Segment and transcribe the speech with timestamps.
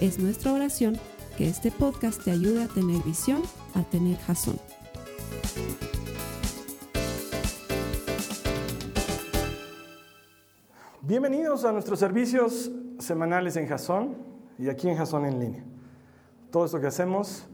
[0.00, 0.98] Es nuestra oración
[1.38, 3.40] que este podcast te ayude a tener visión,
[3.74, 4.58] a tener jazón.
[11.00, 14.16] Bienvenidos a nuestros servicios semanales en Jazón
[14.58, 15.64] y aquí en Jazón en línea.
[16.50, 17.46] Todo esto que hacemos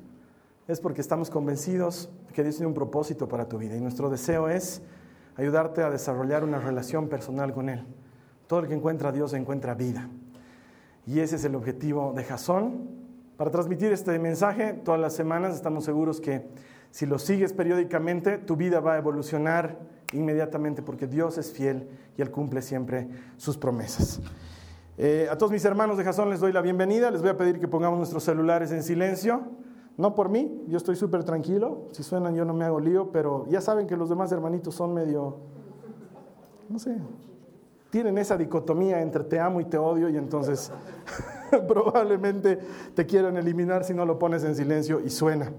[0.67, 4.49] es porque estamos convencidos que Dios tiene un propósito para tu vida y nuestro deseo
[4.49, 4.83] es
[5.37, 7.87] ayudarte a desarrollar una relación personal con Él.
[8.49, 10.09] Todo el que encuentra a Dios encuentra vida.
[11.07, 12.89] Y ese es el objetivo de Jazón.
[13.37, 16.47] Para transmitir este mensaje todas las semanas estamos seguros que
[16.91, 19.79] si lo sigues periódicamente, tu vida va a evolucionar
[20.13, 24.21] inmediatamente porque Dios es fiel y Él cumple siempre sus promesas.
[24.99, 27.11] Eh, a todos mis hermanos de Jazón les doy la bienvenida.
[27.11, 29.43] Les voy a pedir que pongamos nuestros celulares en silencio.
[29.97, 31.89] No por mí, yo estoy súper tranquilo.
[31.93, 34.95] Si suenan yo no me hago lío, pero ya saben que los demás hermanitos son
[34.95, 35.39] medio,
[36.69, 36.97] no sé,
[37.93, 40.73] tienen esa dicotomía entre te amo y te odio y entonces
[41.69, 42.59] probablemente
[42.95, 45.53] te quieran eliminar si no lo pones en silencio y suena.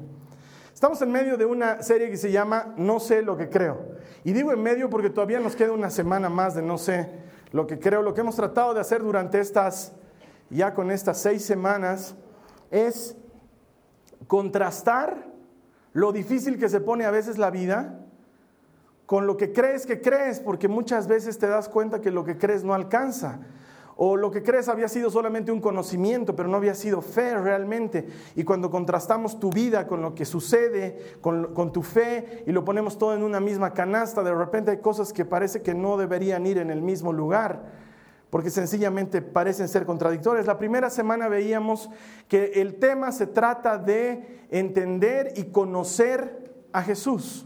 [0.73, 3.86] Estamos en medio de una serie que se llama No sé lo que creo.
[4.23, 7.08] Y digo en medio porque todavía nos queda una semana más de no sé
[7.52, 8.02] lo que creo.
[8.02, 9.94] Lo que hemos tratado de hacer durante estas,
[10.50, 12.16] ya con estas seis semanas,
[12.72, 13.16] es
[14.25, 15.31] contrastar
[15.92, 18.03] lo difícil que se pone a veces la vida
[19.14, 22.36] con lo que crees que crees, porque muchas veces te das cuenta que lo que
[22.36, 23.42] crees no alcanza.
[23.95, 28.07] O lo que crees había sido solamente un conocimiento, pero no había sido fe realmente.
[28.35, 32.66] Y cuando contrastamos tu vida con lo que sucede, con, con, tu fe, y lo
[32.66, 36.47] ponemos todo en una misma canasta, de repente hay cosas que parece que no deberían
[36.47, 37.66] ir en el mismo lugar,
[38.31, 40.47] porque sencillamente parecen ser contradictorias.
[40.47, 41.91] La primera semana veíamos
[42.28, 47.45] que el tema se trata de entender y conocer a Jesús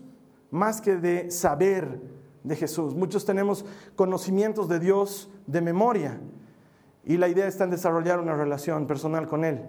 [0.51, 1.99] más que de saber
[2.43, 2.95] de Jesús.
[2.95, 3.65] Muchos tenemos
[3.95, 6.19] conocimientos de Dios de memoria
[7.03, 9.65] y la idea está en desarrollar una relación personal con Él.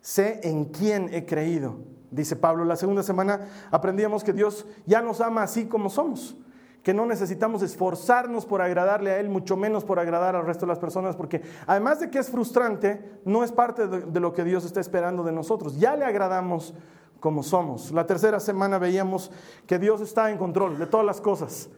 [0.00, 1.76] Sé en quién he creído,
[2.10, 2.64] dice Pablo.
[2.64, 6.36] La segunda semana aprendíamos que Dios ya nos ama así como somos,
[6.82, 10.70] que no necesitamos esforzarnos por agradarle a Él, mucho menos por agradar al resto de
[10.70, 14.64] las personas, porque además de que es frustrante, no es parte de, lo que Dios
[14.64, 15.78] está esperando de nosotros.
[15.78, 16.74] Ya le agradamos
[17.20, 17.92] como somos.
[17.92, 19.30] La tercera semana veíamos
[19.66, 21.68] que Dios está en control de todas las cosas.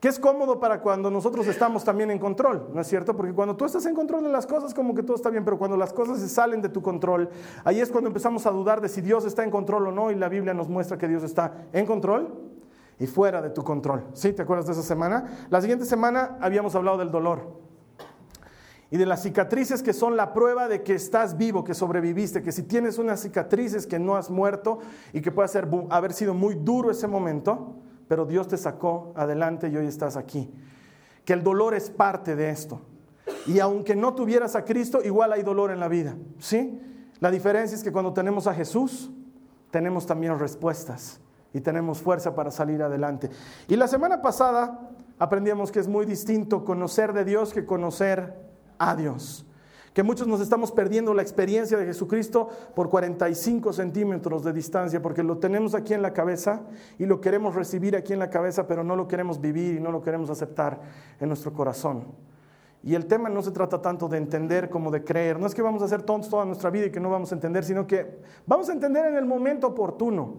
[0.00, 3.16] Que es cómodo para cuando nosotros estamos también en control, ¿no es cierto?
[3.16, 5.58] Porque cuando tú estás en control de las cosas, como que todo está bien, pero
[5.58, 7.30] cuando las cosas se salen de tu control,
[7.62, 10.16] ahí es cuando empezamos a dudar de si Dios está en control o no, y
[10.16, 12.34] la Biblia nos muestra que Dios está en control
[12.98, 14.04] y fuera de tu control.
[14.12, 14.32] ¿Sí?
[14.32, 15.46] ¿Te acuerdas de esa semana?
[15.50, 17.61] La siguiente semana habíamos hablado del dolor
[18.92, 22.52] y de las cicatrices que son la prueba de que estás vivo, que sobreviviste, que
[22.52, 24.80] si tienes unas cicatrices que no has muerto
[25.14, 27.76] y que puede ser, haber sido muy duro ese momento,
[28.06, 30.52] pero Dios te sacó adelante y hoy estás aquí.
[31.24, 32.82] Que el dolor es parte de esto.
[33.46, 36.78] Y aunque no tuvieras a Cristo, igual hay dolor en la vida, ¿sí?
[37.18, 39.10] La diferencia es que cuando tenemos a Jesús,
[39.70, 41.18] tenemos también respuestas
[41.54, 43.30] y tenemos fuerza para salir adelante.
[43.68, 48.51] Y la semana pasada aprendíamos que es muy distinto conocer de Dios que conocer
[48.90, 49.46] a Dios.
[49.94, 55.22] Que muchos nos estamos perdiendo la experiencia de Jesucristo por 45 centímetros de distancia, porque
[55.22, 56.62] lo tenemos aquí en la cabeza
[56.98, 59.92] y lo queremos recibir aquí en la cabeza, pero no lo queremos vivir y no
[59.92, 60.80] lo queremos aceptar
[61.20, 62.06] en nuestro corazón.
[62.82, 65.38] Y el tema no se trata tanto de entender como de creer.
[65.38, 67.34] No es que vamos a ser tontos toda nuestra vida y que no vamos a
[67.34, 70.36] entender, sino que vamos a entender en el momento oportuno.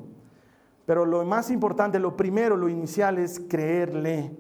[0.86, 4.36] Pero lo más importante, lo primero, lo inicial es creerle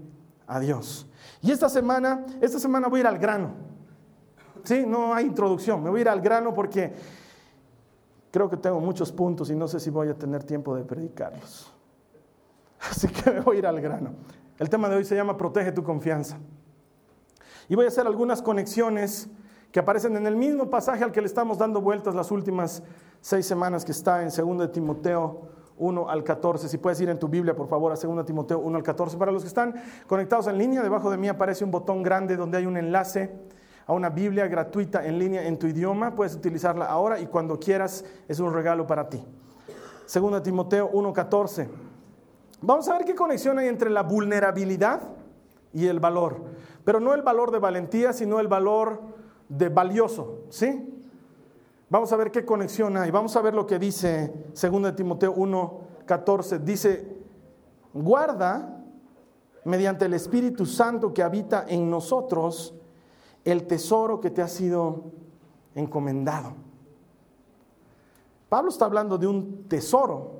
[0.47, 1.07] a Dios.
[1.41, 3.72] Y esta semana, esta semana voy a ir al grano.
[4.63, 5.83] Sí, no hay introducción.
[5.83, 6.93] Me voy a ir al grano porque
[8.31, 11.71] creo que tengo muchos puntos y no sé si voy a tener tiempo de predicarlos.
[12.79, 14.11] Así que me voy a ir al grano.
[14.57, 16.37] El tema de hoy se llama Protege tu confianza.
[17.69, 19.29] Y voy a hacer algunas conexiones
[19.71, 22.83] que aparecen en el mismo pasaje al que le estamos dando vueltas las últimas
[23.21, 26.69] seis semanas que está en 2 de Timoteo 1 al 14.
[26.69, 29.17] Si puedes ir en tu Biblia, por favor, a 2 Timoteo 1 al 14.
[29.17, 29.73] Para los que están
[30.07, 33.31] conectados en línea, debajo de mí aparece un botón grande donde hay un enlace
[33.85, 36.15] a una Biblia gratuita en línea en tu idioma.
[36.15, 39.23] Puedes utilizarla ahora y cuando quieras es un regalo para ti.
[40.05, 41.67] Segundo Timoteo 1:14.
[42.61, 45.01] Vamos a ver qué conexión hay entre la vulnerabilidad
[45.73, 46.37] y el valor.
[46.85, 49.01] Pero no el valor de valentía, sino el valor
[49.49, 50.89] de valioso, ¿sí?
[51.89, 53.11] Vamos a ver qué conexión hay.
[53.11, 56.59] Vamos a ver lo que dice 2 Timoteo 1, 14.
[56.59, 57.17] Dice,
[57.93, 58.83] guarda
[59.65, 62.73] mediante el Espíritu Santo que habita en nosotros
[63.45, 65.11] el tesoro que te ha sido
[65.75, 66.53] encomendado.
[68.49, 70.39] Pablo está hablando de un tesoro,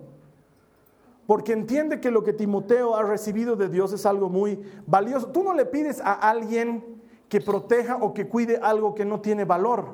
[1.26, 5.28] porque entiende que lo que Timoteo ha recibido de Dios es algo muy valioso.
[5.28, 9.46] Tú no le pides a alguien que proteja o que cuide algo que no tiene
[9.46, 9.88] valor,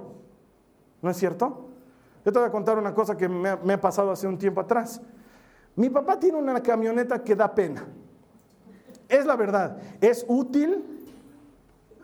[1.02, 1.70] ¿no es cierto?
[2.26, 5.02] Yo te voy a contar una cosa que me ha, pasado hace un tiempo atrás.
[5.76, 7.88] Mi papá tiene una camioneta que da pena.
[9.08, 10.99] Es la verdad, es útil,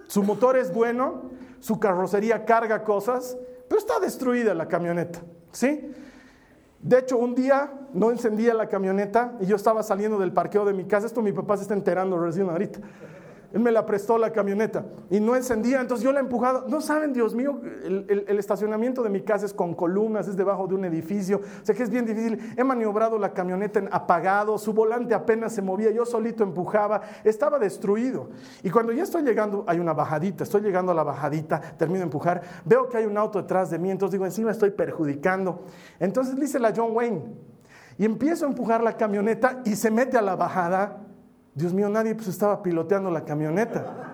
[0.08, 3.38] su motor es bueno, su carrocería carga cosas,
[3.68, 5.22] pero está destruida la camioneta,
[5.52, 5.92] ¿sí?
[6.86, 10.74] De hecho, un día no encendía la camioneta y yo estaba saliendo del parqueo de
[10.74, 11.08] mi casa.
[11.08, 12.80] Esto mi papá se está enterando recién ahorita.
[13.54, 16.66] Él me la prestó la camioneta y no encendía, entonces yo la he empujado.
[16.68, 20.76] No saben, Dios mío, el, estacionamiento de mi casa es con columnas, es debajo de
[20.76, 22.54] un edificio, o sea que es bien difícil.
[22.58, 27.60] He maniobrado la camioneta en apagado, su volante apenas se movía, yo solito empujaba, estaba
[27.60, 28.30] destruido.
[28.64, 32.06] Y cuando ya estoy llegando, hay una bajadita, estoy llegando a la bajadita, termino de
[32.06, 35.64] empujar, veo que hay un auto detrás de mí, entonces digo, encima estoy perjudicando.
[36.00, 37.24] Entonces dice la John Wayne
[37.98, 41.05] y empiezo a empujar la camioneta y se mete a la bajada
[41.56, 44.12] Dios mío, nadie pues estaba piloteando la camioneta.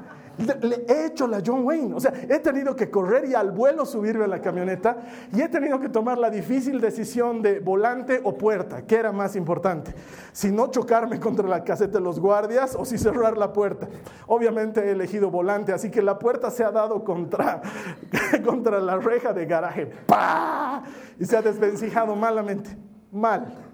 [0.62, 3.86] Le, he hecho la John Wayne, o sea, he tenido que correr y al vuelo
[3.86, 4.98] subirme a la camioneta
[5.34, 9.36] y he tenido que tomar la difícil decisión de volante o puerta, ¿qué era más
[9.36, 9.94] importante?
[10.32, 13.88] Si no chocarme contra la caseta de los guardias o si cerrar la puerta.
[14.28, 17.62] Obviamente he elegido volante, así que la puerta se ha dado contra,
[18.46, 20.84] contra la reja de garaje, ¡pah!
[21.20, 22.78] Y se ha desvencijado malamente,
[23.12, 23.71] mal.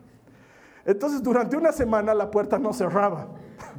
[0.88, 3.28] Entonces durante una semana la puerta no cerraba.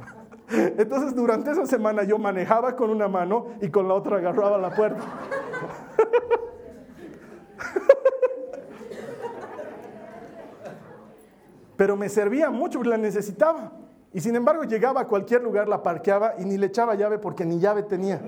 [0.49, 4.69] Entonces durante esa semana yo manejaba con una mano y con la otra agarraba la
[4.69, 5.03] puerta.
[11.75, 13.71] Pero me servía mucho, la necesitaba.
[14.13, 17.43] Y sin embargo llegaba a cualquier lugar, la parqueaba y ni le echaba llave porque
[17.43, 18.21] ni llave tenía.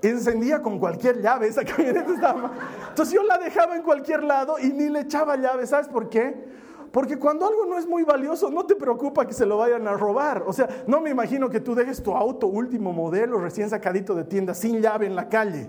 [0.00, 2.50] Encendía con cualquier llave, esa camioneta estaba...
[2.88, 5.66] Entonces yo la dejaba en cualquier lado y ni le echaba llave.
[5.66, 6.63] ¿Sabes por qué?
[6.94, 9.94] Porque cuando algo no es muy valioso, no te preocupa que se lo vayan a
[9.94, 10.44] robar.
[10.46, 14.22] O sea, no me imagino que tú dejes tu auto último modelo, recién sacadito de
[14.22, 15.68] tienda, sin llave en la calle.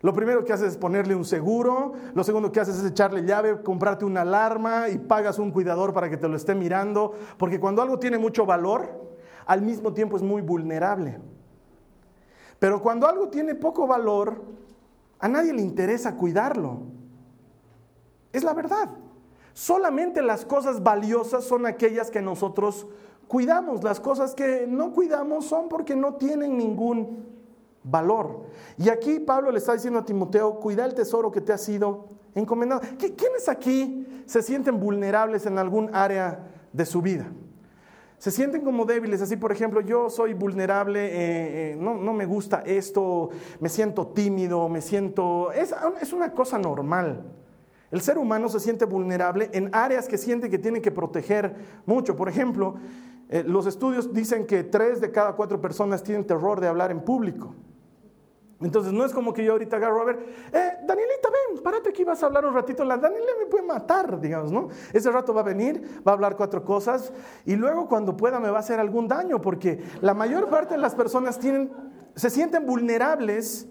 [0.00, 3.60] Lo primero que haces es ponerle un seguro, lo segundo que haces es echarle llave,
[3.62, 7.82] comprarte una alarma y pagas un cuidador para que te lo esté mirando, porque cuando
[7.82, 8.88] algo tiene mucho valor,
[9.44, 11.20] al mismo tiempo es muy vulnerable.
[12.58, 14.42] Pero cuando algo tiene poco valor,
[15.18, 16.84] a nadie le interesa cuidarlo.
[18.32, 19.03] Es la verdad.
[19.54, 22.88] Solamente las cosas valiosas son aquellas que nosotros
[23.28, 23.84] cuidamos.
[23.84, 27.24] Las cosas que no cuidamos son porque no tienen ningún
[27.84, 28.46] valor.
[28.76, 32.08] Y aquí Pablo le está diciendo a Timoteo, cuida el tesoro que te ha sido
[32.34, 32.80] encomendado.
[32.98, 37.30] ¿Quiénes aquí se sienten vulnerables en algún área de su vida?
[38.18, 42.62] Se sienten como débiles, así por ejemplo, yo soy vulnerable, eh, eh, no, me gusta
[42.66, 43.28] esto,
[43.60, 45.52] me siento tímido, me siento...
[45.52, 47.22] es una cosa normal.
[47.94, 51.54] El ser humano se siente vulnerable en áreas que siente que tiene que proteger
[51.86, 52.16] mucho.
[52.16, 52.74] Por ejemplo,
[53.28, 57.02] eh, los estudios dicen que tres de cada cuatro personas tienen terror de hablar en
[57.02, 57.54] público.
[58.60, 60.16] Entonces no es como que yo ahorita agarro a ver,
[60.52, 62.84] eh, Danielita, ven, párate aquí, vas a hablar un ratito.
[62.84, 64.70] La Daniela me puede matar, digamos, ¿no?
[64.92, 67.12] Ese rato va a venir, va a hablar cuatro cosas
[67.44, 70.80] y luego cuando pueda me va a hacer algún daño, porque la mayor parte de
[70.80, 71.70] las personas tienen,
[72.16, 73.68] se sienten vulnerables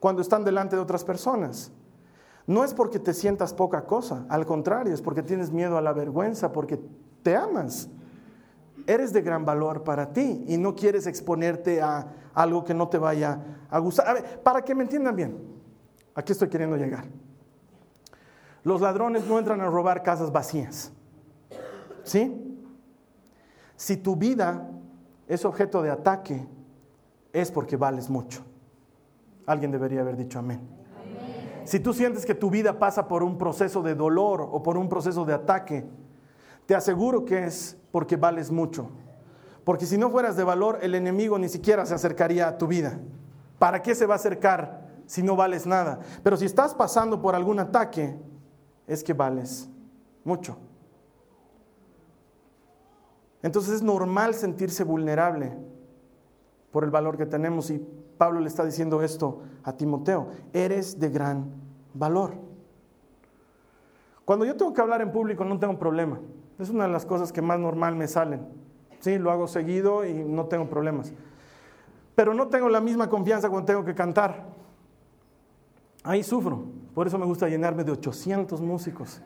[0.00, 1.72] cuando están delante de otras personas.
[2.48, 5.92] No es porque te sientas poca cosa, al contrario, es porque tienes miedo a la
[5.92, 6.80] vergüenza, porque
[7.22, 7.90] te amas.
[8.86, 12.96] Eres de gran valor para ti y no quieres exponerte a algo que no te
[12.96, 13.38] vaya
[13.68, 14.08] a gustar.
[14.08, 15.36] A ver, para que me entiendan bien,
[16.14, 17.04] aquí estoy queriendo llegar.
[18.64, 20.90] Los ladrones no entran a robar casas vacías.
[22.02, 22.64] ¿Sí?
[23.76, 24.70] Si tu vida
[25.26, 26.48] es objeto de ataque,
[27.30, 28.42] es porque vales mucho.
[29.44, 30.78] Alguien debería haber dicho amén.
[31.68, 34.88] Si tú sientes que tu vida pasa por un proceso de dolor o por un
[34.88, 35.86] proceso de ataque,
[36.64, 38.88] te aseguro que es porque vales mucho.
[39.64, 42.98] Porque si no fueras de valor, el enemigo ni siquiera se acercaría a tu vida.
[43.58, 46.00] ¿Para qué se va a acercar si no vales nada?
[46.22, 48.16] Pero si estás pasando por algún ataque,
[48.86, 49.68] es que vales
[50.24, 50.56] mucho.
[53.42, 55.54] Entonces es normal sentirse vulnerable
[56.72, 57.86] por el valor que tenemos y
[58.18, 61.46] Pablo le está diciendo esto a Timoteo, eres de gran
[61.94, 62.34] valor.
[64.24, 66.20] Cuando yo tengo que hablar en público no tengo problema.
[66.58, 68.46] Es una de las cosas que más normal me salen.
[69.00, 71.12] Sí, lo hago seguido y no tengo problemas.
[72.14, 74.44] Pero no tengo la misma confianza cuando tengo que cantar.
[76.02, 79.22] Ahí sufro, Por eso me gusta llenarme de 800 músicos.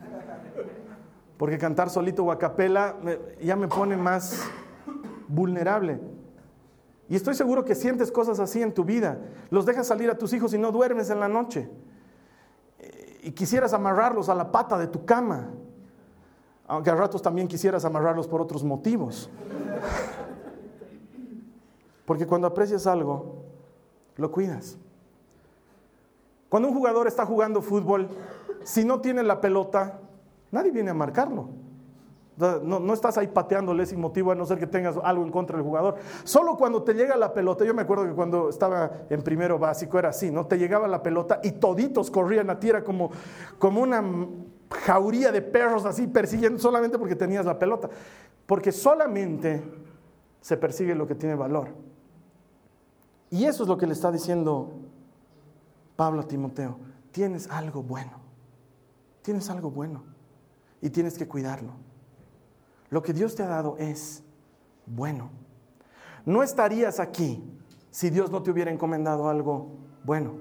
[1.38, 2.96] Porque cantar solito o a capela
[3.40, 4.42] ya me pone más
[5.26, 5.98] vulnerable.
[7.08, 9.18] Y estoy seguro que sientes cosas así en tu vida.
[9.50, 11.68] Los dejas salir a tus hijos y no duermes en la noche.
[13.22, 15.50] Y quisieras amarrarlos a la pata de tu cama.
[16.66, 19.28] Aunque a ratos también quisieras amarrarlos por otros motivos.
[22.06, 23.42] Porque cuando aprecias algo,
[24.16, 24.76] lo cuidas.
[26.48, 28.08] Cuando un jugador está jugando fútbol,
[28.64, 30.00] si no tiene la pelota,
[30.50, 31.48] nadie viene a marcarlo.
[32.62, 35.64] No, estás ahí pateándole sin motivo a no ser que tengas algo en contra del
[35.64, 35.96] jugador.
[36.24, 39.98] Solo cuando te llega la pelota, yo me acuerdo que cuando estaba en primero básico
[39.98, 40.46] era así, ¿no?
[40.46, 43.10] Te llegaba la pelota y toditos corrían a ti, era como,
[43.58, 44.02] como una
[44.70, 47.88] jauría de perros así persiguiendo solamente porque tenías la pelota.
[48.46, 49.62] Porque solamente
[50.40, 51.68] se persigue lo que tiene valor.
[53.30, 54.72] Y eso es lo que le está diciendo
[55.96, 56.78] Pablo a Timoteo.
[57.12, 58.20] Tienes algo bueno.
[59.22, 60.04] Tienes algo bueno.
[60.80, 61.72] Y tienes que cuidarlo.
[62.92, 64.22] Lo que Dios te ha dado es
[64.84, 65.30] bueno.
[66.26, 67.42] No estarías aquí
[67.90, 70.34] si Dios no te hubiera encomendado algo bueno.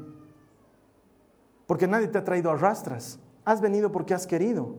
[1.65, 3.20] Porque nadie te ha traído a rastras.
[3.46, 4.75] Has venido porque has querido.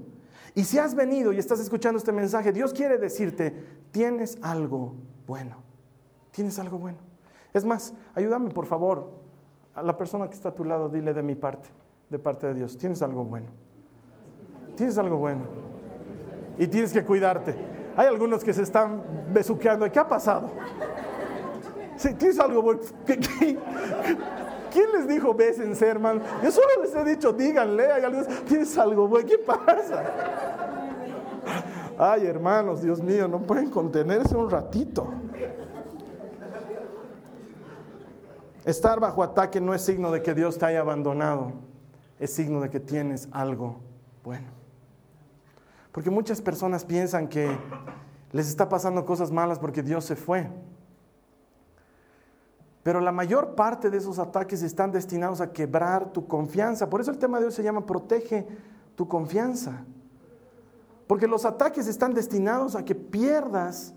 [0.54, 4.94] Y si has venido y estás escuchando este mensaje, Dios quiere decirte, tienes algo
[5.26, 5.56] bueno.
[6.30, 6.98] Tienes algo bueno.
[7.54, 9.12] Es más, ayúdame por favor
[9.74, 11.70] a la persona que está a tu lado, dile de mi parte,
[12.10, 13.46] de parte de Dios, tienes algo bueno.
[14.76, 15.61] Tienes algo bueno
[16.62, 17.56] y tienes que cuidarte.
[17.96, 19.02] Hay algunos que se están
[19.32, 19.90] besuqueando.
[19.90, 20.48] ¿Qué ha pasado?
[22.18, 22.80] Tienes algo bueno.
[23.04, 26.20] quién les dijo bésense, hermano?
[26.40, 27.90] Yo solo les he dicho, díganle.
[27.90, 29.28] Hay algunos, tienes algo bueno.
[29.28, 30.04] ¿Qué pasa?
[31.98, 35.08] Ay, hermanos, Dios mío, no pueden contenerse un ratito.
[38.64, 41.54] Estar bajo ataque no es signo de que Dios te haya abandonado,
[42.20, 43.80] es signo de que tienes algo
[44.22, 44.61] bueno.
[45.92, 47.56] Porque muchas personas piensan que
[48.32, 50.48] les está pasando cosas malas porque Dios se fue.
[52.82, 56.90] Pero la mayor parte de esos ataques están destinados a quebrar tu confianza.
[56.90, 58.46] Por eso el tema de hoy se llama protege
[58.96, 59.84] tu confianza.
[61.06, 63.94] Porque los ataques están destinados a que pierdas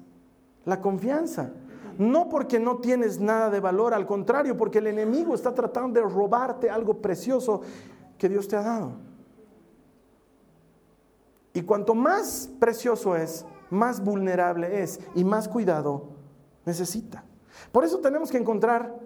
[0.66, 1.52] la confianza.
[1.98, 6.06] No porque no tienes nada de valor, al contrario, porque el enemigo está tratando de
[6.06, 7.62] robarte algo precioso
[8.18, 8.92] que Dios te ha dado.
[11.56, 16.10] Y cuanto más precioso es, más vulnerable es y más cuidado
[16.66, 17.24] necesita.
[17.72, 19.00] Por eso tenemos que encontrar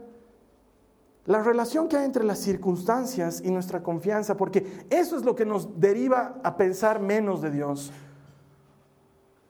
[1.25, 5.46] la relación que hay entre las circunstancias y nuestra confianza, porque eso es lo que
[5.46, 7.91] nos deriva a pensar menos de Dios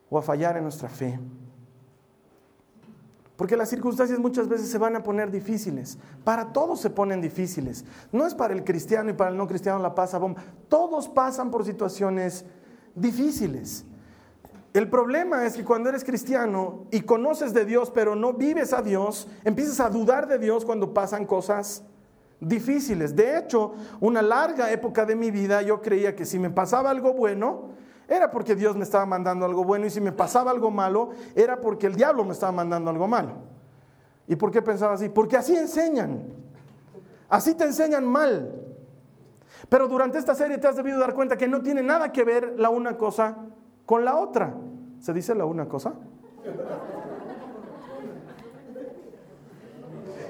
[0.09, 1.17] o a fallar en nuestra fe.
[3.37, 5.97] Porque las circunstancias muchas veces se van a poner difíciles.
[6.25, 7.85] Para todos se ponen difíciles.
[8.11, 10.43] No es para el cristiano y para el no cristiano la pasa bomba.
[10.67, 12.43] Todos pasan por situaciones
[12.95, 13.85] difíciles.
[14.73, 18.81] El problema es que cuando eres cristiano y conoces de Dios, pero no vives a
[18.81, 21.83] Dios, empiezas a dudar de Dios cuando pasan cosas
[22.39, 23.15] difíciles.
[23.15, 27.13] De hecho, una larga época de mi vida yo creía que si me pasaba algo
[27.13, 27.69] bueno,
[28.07, 31.59] era porque Dios me estaba mandando algo bueno y si me pasaba algo malo, era
[31.61, 33.33] porque el diablo me estaba mandando algo malo.
[34.27, 35.09] ¿Y por qué pensaba así?
[35.09, 36.23] Porque así enseñan.
[37.27, 38.58] Así te enseñan mal.
[39.67, 42.55] Pero durante esta serie te has debido dar cuenta que no tiene nada que ver
[42.57, 43.37] la una cosa
[43.85, 44.55] con la otra.
[44.99, 45.95] ¿Se dice la una cosa?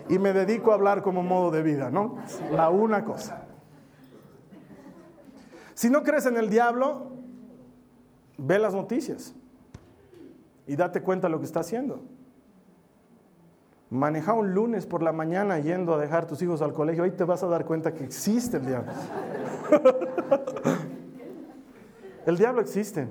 [0.08, 2.18] Y me dedico a hablar como modo de vida, ¿no?
[2.52, 3.46] La una cosa.
[5.76, 7.12] Si no crees en el diablo,
[8.38, 9.36] ve las noticias
[10.66, 12.02] y date cuenta de lo que está haciendo.
[13.90, 17.24] Maneja un lunes por la mañana yendo a dejar tus hijos al colegio, ahí te
[17.24, 18.92] vas a dar cuenta que existe el diablo.
[22.26, 23.08] el diablo existe.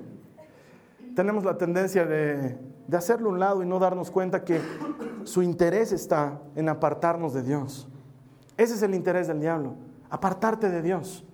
[1.15, 2.57] Tenemos la tendencia de,
[2.87, 4.61] de hacerlo a un lado y no darnos cuenta que
[5.25, 7.89] su interés está en apartarnos de Dios.
[8.55, 9.75] Ese es el interés del diablo,
[10.09, 11.25] apartarte de Dios.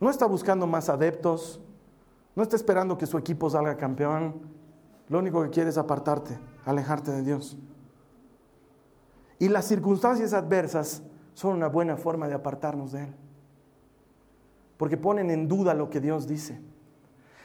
[0.00, 1.60] No está buscando más adeptos,
[2.34, 4.40] no está esperando que su equipo salga campeón.
[5.08, 7.58] Lo único que quiere es apartarte, alejarte de Dios.
[9.42, 11.02] Y las circunstancias adversas
[11.34, 13.14] son una buena forma de apartarnos de Él.
[14.76, 16.60] Porque ponen en duda lo que Dios dice.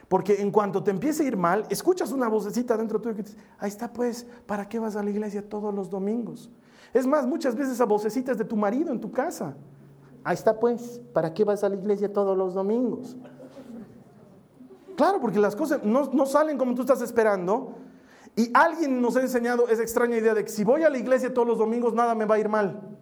[0.08, 3.38] Porque en cuanto te empiece a ir mal, escuchas una vocecita dentro tuyo que dice,
[3.58, 6.52] ahí está pues, ¿para qué vas a la iglesia todos los domingos?
[6.94, 9.56] Es más, muchas veces esa vocecita es de tu marido en tu casa.
[10.24, 13.18] Ahí está pues, ¿para qué vas a la iglesia todos los domingos?
[14.96, 17.87] Claro, porque las cosas no, no salen como tú estás esperando
[18.38, 21.34] y alguien nos ha enseñado esa extraña idea de que si voy a la iglesia
[21.34, 22.98] todos los domingos nada me va a ir mal.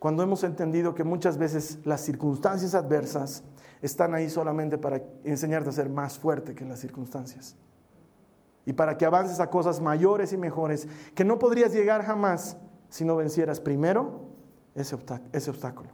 [0.00, 3.42] cuando hemos entendido que muchas veces las circunstancias adversas
[3.82, 7.56] están ahí solamente para enseñarte a ser más fuerte que las circunstancias.
[8.64, 12.56] Y para que avances a cosas mayores y mejores que no podrías llegar jamás
[12.88, 14.20] si no vencieras primero
[14.74, 14.96] ese,
[15.32, 15.90] ese obstáculo.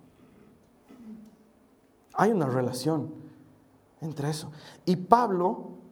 [2.15, 3.15] Hay una relación
[4.03, 4.53] entre eso.
[4.85, 5.84] Y Pablo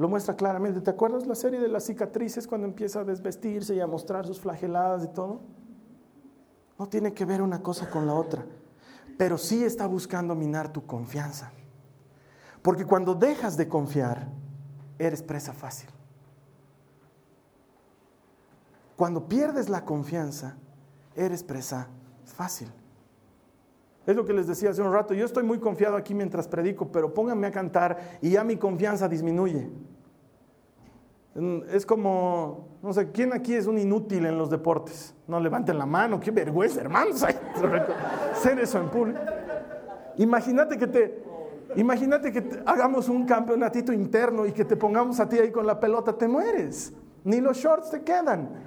[0.00, 0.80] lo muestra claramente.
[0.80, 4.40] ¿Te acuerdas la serie de las cicatrices cuando empieza a desvestirse y a mostrar sus
[4.40, 5.42] flageladas y todo?
[6.78, 8.42] No tiene que ver una cosa con la otra,
[9.18, 11.52] pero sí está buscando minar tu confianza.
[12.62, 14.26] Porque cuando dejas de confiar,
[14.98, 15.90] eres presa fácil.
[18.96, 20.56] Cuando pierdes la confianza,
[21.14, 21.88] eres presa
[22.24, 22.72] fácil.
[24.06, 26.90] Es lo que les decía hace un rato, yo estoy muy confiado aquí mientras predico,
[26.90, 29.68] pero pónganme a cantar y ya mi confianza disminuye.
[31.70, 35.14] Es como, no sé, ¿quién aquí es un inútil en los deportes?
[35.28, 37.22] No levanten la mano, qué vergüenza, hermanos,
[38.32, 39.20] hacer eso en público.
[40.16, 41.22] Imagínate que te,
[41.76, 45.78] imagínate que hagamos un campeonatito interno y que te pongamos a ti ahí con la
[45.78, 46.92] pelota, te mueres.
[47.22, 48.64] Ni los shorts te quedan.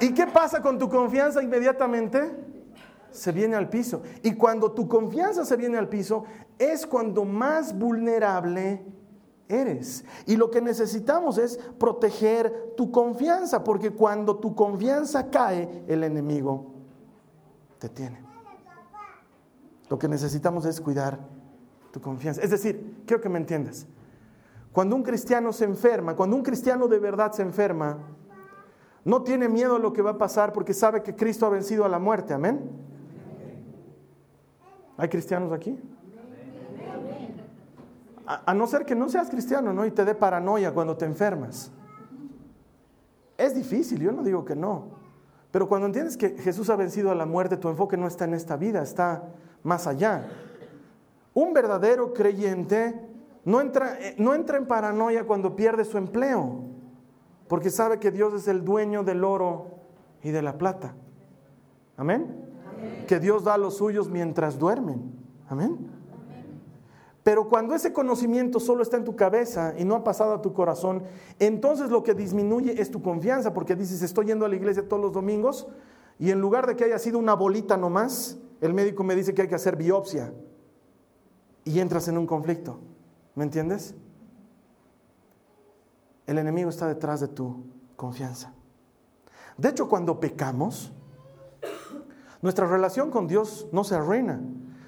[0.00, 2.30] ¿Y qué pasa con tu confianza inmediatamente?
[3.10, 4.02] Se viene al piso.
[4.22, 6.24] Y cuando tu confianza se viene al piso,
[6.58, 8.84] es cuando más vulnerable
[9.48, 10.04] eres.
[10.26, 16.72] Y lo que necesitamos es proteger tu confianza, porque cuando tu confianza cae, el enemigo
[17.78, 18.24] te tiene.
[19.88, 21.18] Lo que necesitamos es cuidar
[21.92, 22.40] tu confianza.
[22.40, 23.86] Es decir, quiero que me entiendas.
[24.72, 27.98] Cuando un cristiano se enferma, cuando un cristiano de verdad se enferma,
[29.04, 31.84] no tiene miedo a lo que va a pasar porque sabe que Cristo ha vencido
[31.84, 32.34] a la muerte.
[32.34, 32.70] Amén.
[34.96, 35.78] ¿Hay cristianos aquí?
[38.26, 39.84] A, no ser que no seas cristiano, ¿no?
[39.84, 41.70] Y te dé paranoia cuando te enfermas.
[43.36, 44.86] Es difícil, yo no digo que no.
[45.50, 48.34] Pero cuando entiendes que Jesús ha vencido a la muerte, tu enfoque no está en
[48.34, 49.24] esta vida, está
[49.62, 50.26] más allá.
[51.34, 52.98] Un verdadero creyente
[53.44, 56.62] no entra, eh, no entra en paranoia cuando pierde su empleo,
[57.46, 59.66] porque sabe que Dios es el dueño del oro
[60.22, 60.94] y de la plata.
[61.96, 62.42] Amén.
[63.06, 65.12] Que Dios da a los suyos mientras duermen.
[65.48, 65.93] Amén.
[67.24, 70.52] Pero cuando ese conocimiento solo está en tu cabeza y no ha pasado a tu
[70.52, 71.04] corazón,
[71.38, 75.02] entonces lo que disminuye es tu confianza, porque dices, estoy yendo a la iglesia todos
[75.02, 75.66] los domingos
[76.18, 79.40] y en lugar de que haya sido una bolita nomás, el médico me dice que
[79.40, 80.34] hay que hacer biopsia
[81.64, 82.78] y entras en un conflicto.
[83.34, 83.94] ¿Me entiendes?
[86.26, 87.64] El enemigo está detrás de tu
[87.96, 88.52] confianza.
[89.56, 90.92] De hecho, cuando pecamos,
[92.42, 94.42] nuestra relación con Dios no se arruina.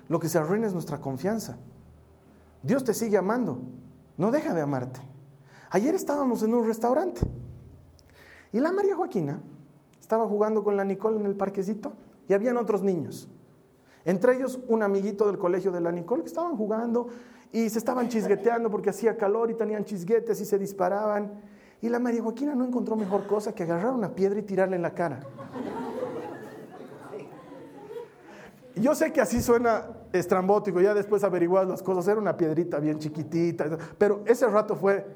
[0.08, 1.56] Lo que se arruina es nuestra confianza.
[2.66, 3.60] Dios te sigue amando,
[4.16, 5.00] no deja de amarte.
[5.70, 7.20] Ayer estábamos en un restaurante
[8.52, 9.40] y la María Joaquina
[10.00, 11.92] estaba jugando con la Nicole en el parquecito
[12.28, 13.28] y habían otros niños.
[14.04, 17.06] Entre ellos un amiguito del colegio de la Nicole que estaban jugando
[17.52, 21.40] y se estaban chisgueteando porque hacía calor y tenían chisguetes y se disparaban.
[21.80, 24.82] Y la María Joaquina no encontró mejor cosa que agarrar una piedra y tirarle en
[24.82, 25.20] la cara.
[28.76, 32.98] Yo sé que así suena estrambótico, ya después averiguas las cosas, era una piedrita bien
[32.98, 35.06] chiquitita, pero ese rato fue,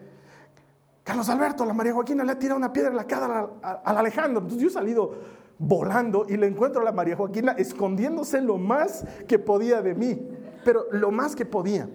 [1.05, 3.51] Carlos Alberto, la María Joaquina le ha tirado una piedra en la cara
[3.85, 4.41] al Alejandro.
[4.41, 5.15] Entonces yo he salido
[5.59, 10.27] volando y le encuentro a la María Joaquina escondiéndose lo más que podía de mí,
[10.65, 11.87] pero lo más que podía.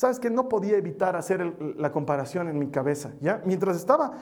[0.00, 3.42] Sabes que no podía evitar hacer la comparación en mi cabeza, ¿ya?
[3.44, 4.12] Mientras estaba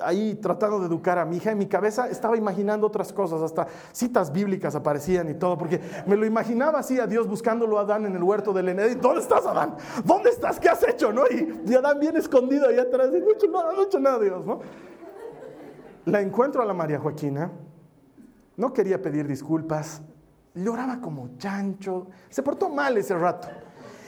[0.00, 3.66] ahí tratando de educar a mi hija, en mi cabeza estaba imaginando otras cosas, hasta
[3.92, 8.06] citas bíblicas aparecían y todo, porque me lo imaginaba así a Dios buscándolo a Adán
[8.06, 8.98] en el huerto del Edén.
[8.98, 9.76] ¿Dónde estás, Adán?
[10.06, 10.58] ¿Dónde estás?
[10.58, 11.12] ¿Qué has hecho?
[11.12, 11.24] ¿No?
[11.26, 14.18] Y, Adán bien escondido ahí atrás, y no he hecho nada, no he hecho nada,
[14.18, 14.60] Dios, ¿no?
[16.06, 17.52] La encuentro a la María Joaquina,
[18.56, 20.00] no quería pedir disculpas,
[20.54, 23.48] lloraba como chancho, se portó mal ese rato.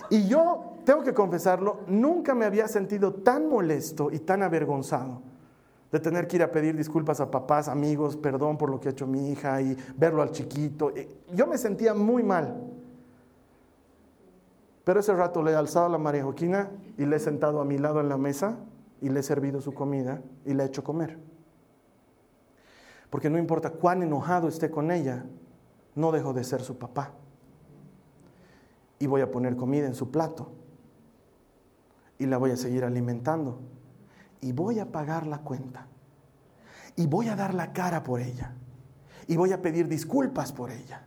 [0.08, 5.20] Y yo tengo que confesarlo, nunca me había sentido tan molesto y tan avergonzado
[5.92, 8.92] de tener que ir a pedir disculpas a papás, amigos, perdón por lo que ha
[8.92, 10.90] hecho mi hija y verlo al chiquito.
[11.34, 12.56] Yo me sentía muy mal.
[14.82, 17.66] Pero ese rato le he alzado a la María Joaquina y le he sentado a
[17.66, 18.56] mi lado en la mesa
[19.02, 21.18] y le he servido su comida y le he hecho comer.
[23.10, 25.26] Porque no importa cuán enojado esté con ella,
[25.94, 27.12] no dejo de ser su papá.
[28.98, 30.52] Y voy a poner comida en su plato
[32.18, 33.60] y la voy a seguir alimentando.
[34.40, 35.86] Y voy a pagar la cuenta.
[36.96, 38.54] Y voy a dar la cara por ella.
[39.26, 41.06] Y voy a pedir disculpas por ella.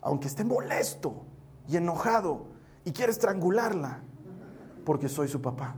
[0.00, 1.24] Aunque esté molesto
[1.68, 2.46] y enojado
[2.84, 4.00] y quiere estrangularla.
[4.84, 5.76] Porque soy su papá.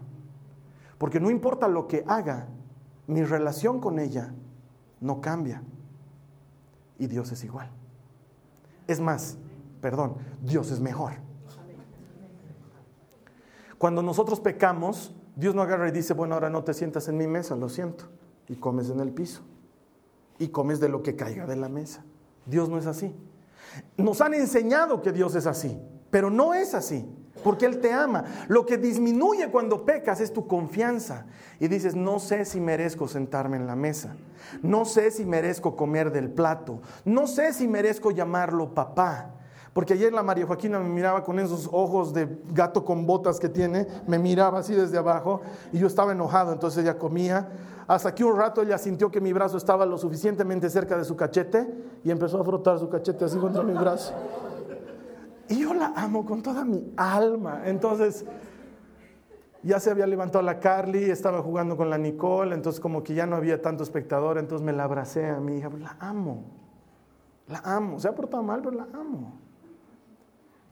[0.99, 2.49] Porque no importa lo que haga,
[3.07, 4.35] mi relación con ella
[5.01, 5.63] no cambia.
[6.99, 7.71] Y Dios es igual.
[8.87, 9.39] Es más,
[9.81, 11.28] perdón, Dios es mejor.
[13.79, 17.29] Cuando nosotros pecamos, Dios no agarra y dice, bueno, ahora no te sientas en mi
[17.29, 18.07] mesa, lo siento,
[18.49, 19.43] y comes en el piso,
[20.39, 22.05] y comes de lo que caiga de la mesa.
[22.45, 23.15] Dios no es así.
[23.97, 27.09] Nos han enseñado que Dios es así, pero no es así,
[27.45, 28.25] porque Él te ama.
[28.49, 31.27] Lo que disminuye cuando pecas es tu confianza.
[31.61, 34.17] Y dices, no sé si merezco sentarme en la mesa,
[34.63, 39.35] no sé si merezco comer del plato, no sé si merezco llamarlo papá.
[39.79, 43.49] Porque ayer la María Joaquina me miraba con esos ojos de gato con botas que
[43.49, 45.41] tiene, me miraba así desde abajo
[45.73, 47.49] y yo estaba enojado, entonces ella comía.
[47.87, 51.15] Hasta que un rato ella sintió que mi brazo estaba lo suficientemente cerca de su
[51.15, 54.15] cachete y empezó a frotar su cachete así contra mi brazo.
[55.49, 57.63] Y yo la amo con toda mi alma.
[57.65, 58.25] Entonces,
[59.63, 63.27] ya se había levantado la Carly, estaba jugando con la Nicole, entonces como que ya
[63.27, 66.43] no había tanto espectador, entonces me la abracé a mi hija, la amo,
[67.47, 69.48] la amo, se ha portado mal, pero la amo.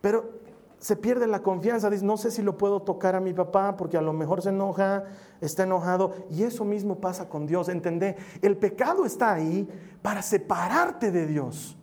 [0.07, 0.39] Pero
[0.79, 3.97] se pierde la confianza, dice, no sé si lo puedo tocar a mi papá porque
[3.97, 5.03] a lo mejor se enoja,
[5.41, 8.15] está enojado, y eso mismo pasa con Dios, ¿entendé?
[8.41, 9.69] El pecado está ahí
[10.03, 11.77] para separarte de Dios,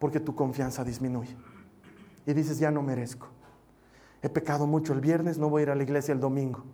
[0.00, 1.36] porque tu confianza disminuye.
[2.26, 3.28] Y dices, ya no merezco.
[4.20, 6.64] He pecado mucho el viernes, no voy a ir a la iglesia el domingo.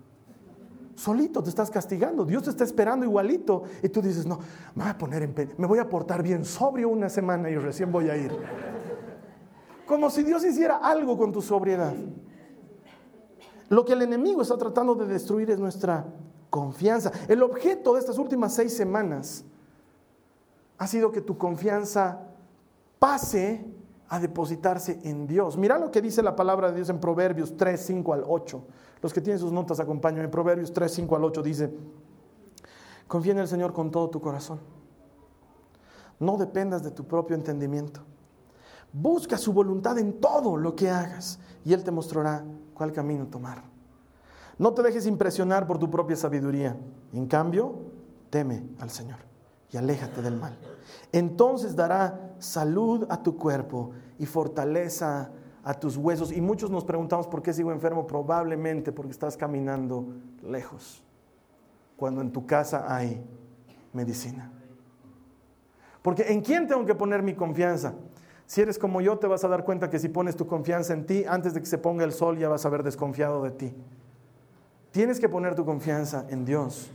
[0.95, 3.65] Solito te estás castigando, Dios te está esperando igualito.
[3.83, 4.39] Y tú dices, no,
[4.75, 7.93] me voy a poner en me voy a portar bien sobrio una semana y recién
[7.93, 8.33] voy a ir.
[9.87, 11.95] Como si Dios hiciera algo con tu sobriedad.
[13.69, 16.05] Lo que el enemigo está tratando de destruir es nuestra
[16.51, 17.11] confianza.
[17.29, 19.45] El objeto de estas últimas seis semanas
[20.77, 22.21] ha sido que tu confianza
[22.99, 23.65] pase
[24.09, 25.57] a depositarse en Dios.
[25.57, 28.63] Mira lo que dice la palabra de Dios en Proverbios 3, 5 al 8.
[29.01, 30.29] Los que tienen sus notas acompáñenme.
[30.29, 31.75] Proverbios 3, 5 al 8 dice,
[33.09, 34.61] confía en el Señor con todo tu corazón.
[36.21, 38.03] No dependas de tu propio entendimiento.
[38.93, 43.63] Busca su voluntad en todo lo que hagas y Él te mostrará cuál camino tomar.
[44.59, 46.77] No te dejes impresionar por tu propia sabiduría.
[47.13, 47.75] En cambio,
[48.31, 49.19] teme al Señor
[49.71, 50.57] y aléjate del mal.
[51.11, 55.31] Entonces dará salud a tu cuerpo y fortaleza
[55.65, 56.33] a tus huesos.
[56.33, 58.07] Y muchos nos preguntamos por qué sigo enfermo.
[58.07, 60.07] Probablemente porque estás caminando
[60.43, 61.03] lejos,
[61.97, 63.25] cuando en tu casa hay
[63.93, 64.51] medicina.
[66.03, 67.95] Porque ¿en quién tengo que poner mi confianza?
[68.53, 71.07] Si eres como yo, te vas a dar cuenta que si pones tu confianza en
[71.07, 73.75] ti, antes de que se ponga el sol ya vas a haber desconfiado de ti.
[74.91, 76.91] Tienes que poner tu confianza en Dios.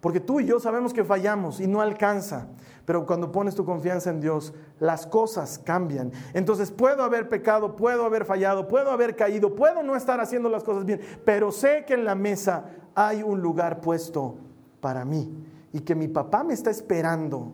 [0.00, 2.46] Porque tú y yo sabemos que fallamos y no alcanza.
[2.86, 6.10] Pero cuando pones tu confianza en Dios, las cosas cambian.
[6.32, 10.64] Entonces puedo haber pecado, puedo haber fallado, puedo haber caído, puedo no estar haciendo las
[10.64, 14.38] cosas bien, pero sé que en la mesa hay un lugar puesto
[14.80, 15.36] para mí
[15.70, 17.52] y que mi papá me está esperando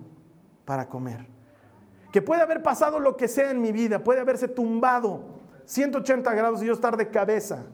[0.64, 1.37] para comer
[2.22, 6.66] puede haber pasado lo que sea en mi vida, puede haberse tumbado 180 grados y
[6.66, 7.66] yo estar de cabeza.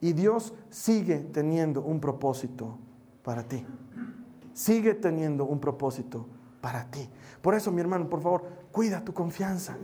[0.00, 2.78] Y Dios sigue teniendo un propósito
[3.22, 3.64] para ti.
[4.52, 6.26] Sigue teniendo un propósito
[6.60, 7.08] para ti.
[7.40, 9.76] Por eso, mi hermano, por favor, cuida tu confianza.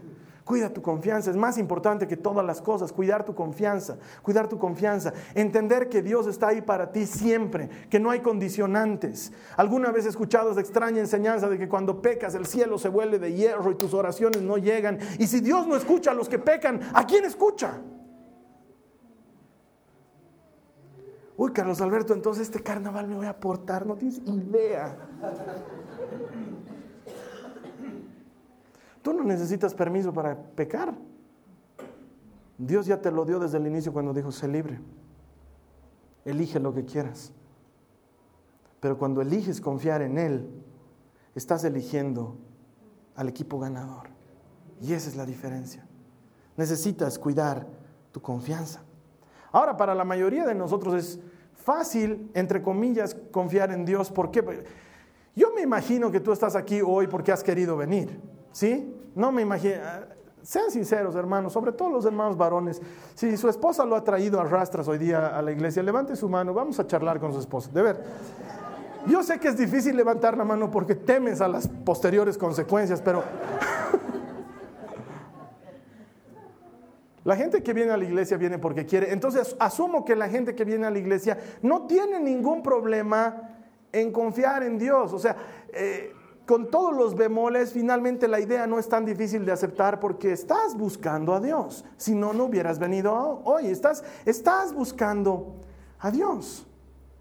[0.48, 4.58] Cuida tu confianza, es más importante que todas las cosas, cuidar tu confianza, cuidar tu
[4.58, 9.30] confianza, entender que Dios está ahí para ti siempre, que no hay condicionantes.
[9.58, 13.18] Alguna vez he escuchado esa extraña enseñanza de que cuando pecas el cielo se vuelve
[13.18, 14.98] de hierro y tus oraciones no llegan.
[15.18, 17.82] Y si Dios no escucha a los que pecan, ¿a quién escucha?
[21.36, 24.96] Uy, Carlos Alberto, entonces este carnaval me voy a aportar, no tienes idea.
[29.08, 30.94] Tú no necesitas permiso para pecar.
[32.58, 34.78] Dios ya te lo dio desde el inicio cuando dijo, sé libre.
[36.26, 37.32] Elige lo que quieras.
[38.80, 40.50] Pero cuando eliges confiar en Él,
[41.34, 42.36] estás eligiendo
[43.16, 44.10] al equipo ganador.
[44.82, 45.86] Y esa es la diferencia.
[46.58, 47.66] Necesitas cuidar
[48.12, 48.82] tu confianza.
[49.52, 51.18] Ahora, para la mayoría de nosotros es
[51.54, 54.10] fácil, entre comillas, confiar en Dios.
[54.10, 54.44] ¿Por qué?
[55.34, 58.20] Yo me imagino que tú estás aquí hoy porque has querido venir.
[58.52, 58.94] ¿Sí?
[59.14, 59.76] No me imagino.
[60.42, 62.80] Sean sinceros, hermanos, sobre todo los hermanos varones.
[63.14, 66.28] Si su esposa lo ha traído a rastras hoy día a la iglesia, levante su
[66.28, 67.70] mano, vamos a charlar con su esposa.
[67.72, 68.02] De ver.
[69.06, 73.22] Yo sé que es difícil levantar la mano porque temes a las posteriores consecuencias, pero
[77.28, 79.12] La gente que viene a la iglesia viene porque quiere.
[79.12, 83.50] Entonces asumo que la gente que viene a la iglesia no tiene ningún problema
[83.92, 85.12] en confiar en Dios.
[85.12, 85.36] O sea,
[85.70, 86.14] eh,
[86.48, 90.74] con todos los bemoles, finalmente la idea no es tan difícil de aceptar porque estás
[90.74, 91.84] buscando a Dios.
[91.98, 93.66] Si no, no hubieras venido hoy.
[93.66, 95.56] Estás, estás buscando
[95.98, 96.66] a Dios.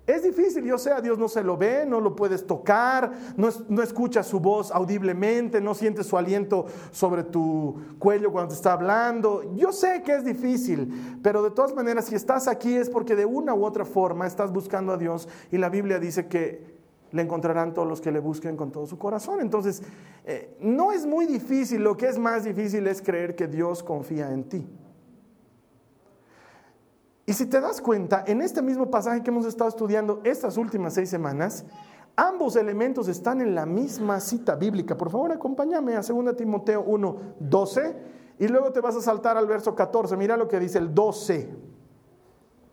[0.05, 3.49] Es difícil, yo sé, a Dios no se lo ve, no lo puedes tocar, no,
[3.67, 8.71] no escuchas su voz audiblemente, no sientes su aliento sobre tu cuello cuando te está
[8.71, 9.43] hablando.
[9.57, 13.25] Yo sé que es difícil, pero de todas maneras, si estás aquí es porque de
[13.25, 16.76] una u otra forma estás buscando a Dios y la Biblia dice que
[17.11, 19.39] le encontrarán todos los que le busquen con todo su corazón.
[19.41, 19.81] Entonces,
[20.25, 24.31] eh, no es muy difícil, lo que es más difícil es creer que Dios confía
[24.31, 24.67] en ti.
[27.25, 30.93] Y si te das cuenta, en este mismo pasaje que hemos estado estudiando estas últimas
[30.93, 31.65] seis semanas,
[32.15, 34.95] ambos elementos están en la misma cita bíblica.
[34.97, 37.95] Por favor, acompáñame a 2 Timoteo 1, 12,
[38.39, 40.15] y luego te vas a saltar al verso 14.
[40.15, 41.49] Mira lo que dice el 12.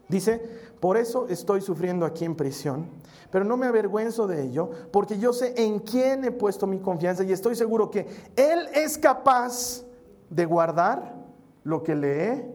[0.09, 0.40] Dice,
[0.81, 2.88] por eso estoy sufriendo aquí en prisión,
[3.31, 7.25] pero no me avergüenzo de ello, porque yo sé en quién he puesto mi confianza
[7.25, 9.83] y estoy seguro que Él es capaz
[10.29, 11.14] de guardar
[11.62, 12.55] lo que le he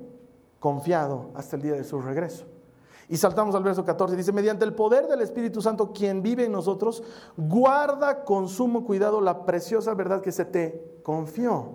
[0.59, 2.45] confiado hasta el día de su regreso.
[3.07, 6.51] Y saltamos al verso 14, dice, mediante el poder del Espíritu Santo, quien vive en
[6.51, 7.03] nosotros,
[7.35, 11.71] guarda con sumo cuidado la preciosa verdad que se te confió.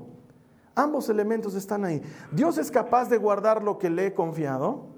[0.77, 2.01] Ambos elementos están ahí.
[2.31, 4.94] Dios es capaz de guardar lo que le he confiado,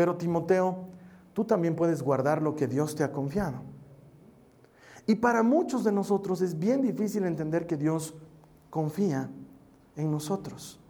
[0.00, 0.86] pero Timoteo,
[1.34, 3.60] tú también puedes guardar lo que Dios te ha confiado.
[5.06, 8.14] Y para muchos de nosotros es bien difícil entender que Dios
[8.70, 9.28] confía
[9.96, 10.80] en nosotros.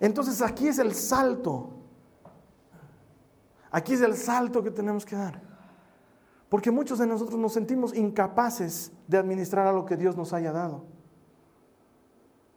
[0.00, 1.74] Entonces aquí es el salto.
[3.70, 5.40] Aquí es el salto que tenemos que dar.
[6.48, 10.50] Porque muchos de nosotros nos sentimos incapaces de administrar a lo que Dios nos haya
[10.50, 10.82] dado.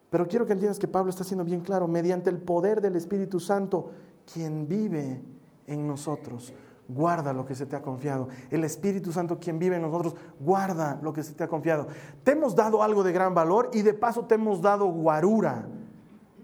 [0.10, 3.40] Pero quiero que entiendas que Pablo está siendo bien claro, mediante el poder del Espíritu
[3.40, 3.92] Santo,
[4.26, 5.37] quien vive
[5.68, 6.54] en nosotros,
[6.88, 8.30] guarda lo que se te ha confiado.
[8.50, 11.88] El Espíritu Santo, quien vive en nosotros, guarda lo que se te ha confiado.
[12.24, 15.68] Te hemos dado algo de gran valor y de paso te hemos dado guarura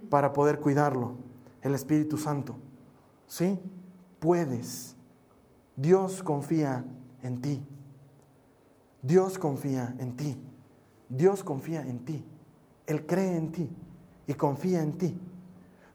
[0.10, 1.14] para poder cuidarlo.
[1.62, 2.56] El Espíritu Santo.
[3.26, 3.60] ¿Sí?
[4.20, 4.96] Puedes.
[5.76, 6.86] Dios confía
[7.24, 7.66] en ti.
[9.02, 10.38] Dios confía en ti.
[11.10, 12.26] Dios confía en ti.
[12.86, 13.70] Él cree en ti
[14.28, 15.18] y confía en ti.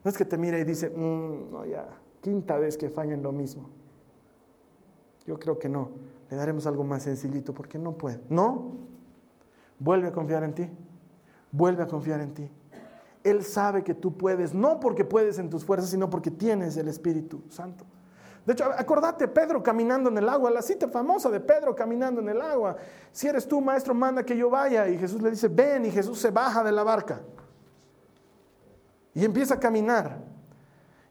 [0.03, 1.87] No es que te mire y dice, mm, no, ya,
[2.21, 3.69] quinta vez que falla en lo mismo.
[5.25, 5.91] Yo creo que no.
[6.29, 8.19] Le daremos algo más sencillito porque no puede.
[8.29, 8.73] No.
[9.79, 10.69] Vuelve a confiar en ti.
[11.51, 12.51] Vuelve a confiar en ti.
[13.23, 16.87] Él sabe que tú puedes, no porque puedes en tus fuerzas, sino porque tienes el
[16.87, 17.83] Espíritu Santo.
[18.45, 22.29] De hecho, acordate, Pedro caminando en el agua, la cita famosa de Pedro caminando en
[22.29, 22.77] el agua.
[23.11, 24.87] Si eres tú, maestro, manda que yo vaya.
[24.87, 27.21] Y Jesús le dice, ven, y Jesús se baja de la barca.
[29.13, 30.28] Y empieza a caminar.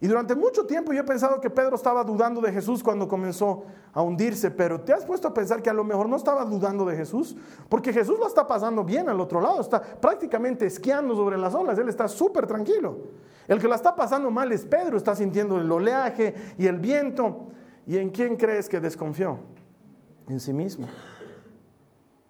[0.00, 3.64] Y durante mucho tiempo yo he pensado que Pedro estaba dudando de Jesús cuando comenzó
[3.92, 6.84] a hundirse, pero ¿te has puesto a pensar que a lo mejor no estaba dudando
[6.84, 7.36] de Jesús?
[7.68, 11.76] Porque Jesús lo está pasando bien al otro lado, está prácticamente esquiando sobre las olas,
[11.78, 12.98] él está súper tranquilo.
[13.48, 17.48] El que la está pasando mal es Pedro, está sintiendo el oleaje y el viento.
[17.84, 19.40] ¿Y en quién crees que desconfió?
[20.28, 20.86] En sí mismo.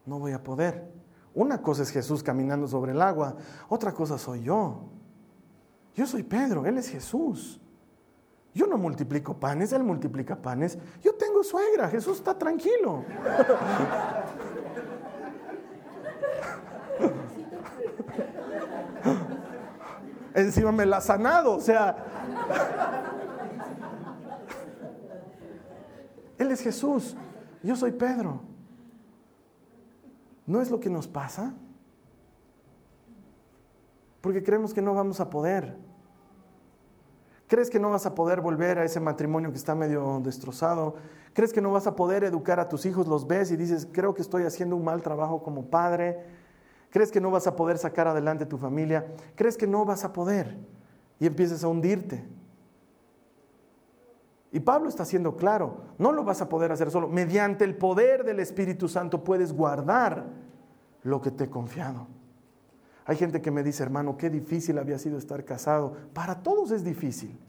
[0.07, 0.91] No voy a poder.
[1.35, 3.37] Una cosa es Jesús caminando sobre el agua,
[3.69, 4.85] otra cosa soy yo.
[5.99, 7.61] Yo soy Pedro, Él es Jesús.
[8.55, 10.79] Yo no multiplico panes, Él multiplica panes.
[11.03, 13.05] Yo tengo suegra, Jesús está tranquilo.
[20.35, 21.97] Encima me la ha sanado, o sea.
[26.39, 27.17] Él es Jesús,
[27.61, 28.41] yo soy Pedro.
[30.47, 31.55] ¿No es lo que nos pasa?
[34.21, 35.88] Porque creemos que no vamos a poder.
[37.49, 40.97] ¿Crees que no vas a poder volver a ese matrimonio que está medio destrozado?
[41.33, 43.09] ¿Crees que no vas a poder educar a tus hijos?
[43.09, 46.19] Los ves y dices, creo que estoy haciendo un mal trabajo como padre.
[46.91, 49.07] ¿Crees que no vas a poder sacar adelante tu familia?
[49.35, 50.59] ¿Crees que no vas a poder?
[51.19, 52.23] Y empiezas a hundirte.
[54.53, 57.09] Y Pablo está siendo claro, no lo vas a poder hacer solo.
[57.09, 60.27] Mediante el poder del Espíritu Santo puedes guardar
[61.03, 62.09] lo que te he confiado.
[63.09, 65.97] Hay gente que me dice, hermano, qué difícil había sido estar casado.
[66.13, 67.41] Para todos es difícil,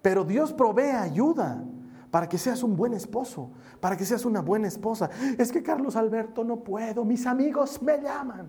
[0.00, 1.62] pero Dios provee ayuda
[2.10, 5.10] para que seas un buen esposo, para que seas una buena esposa.
[5.36, 8.46] Es que Carlos Alberto no puedo, mis amigos me llaman.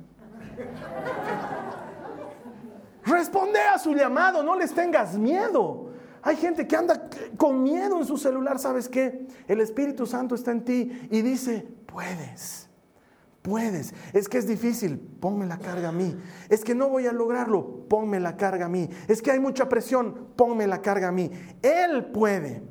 [3.04, 5.90] Responde a su llamado, no les tengas miedo.
[6.22, 9.28] Hay gente que anda con miedo en su celular, ¿sabes qué?
[9.46, 12.70] El Espíritu Santo está en ti y dice, puedes
[13.46, 13.94] puedes.
[14.12, 16.18] Es que es difícil, ponme la carga a mí.
[16.50, 18.90] Es que no voy a lograrlo, ponme la carga a mí.
[19.08, 21.30] Es que hay mucha presión, ponme la carga a mí.
[21.62, 22.64] Él puede